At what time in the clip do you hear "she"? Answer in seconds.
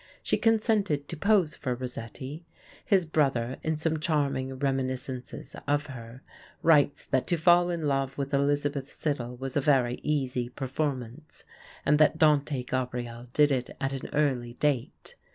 0.23-0.35